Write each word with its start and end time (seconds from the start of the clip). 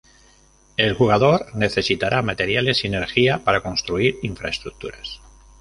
El 0.77 0.95
jugador 0.95 1.55
necesitará 1.55 2.23
materiales 2.23 2.83
y 2.83 2.87
energía 2.87 3.43
para 3.43 3.61
construir 3.61 4.17
infraestructuras. 4.23 5.21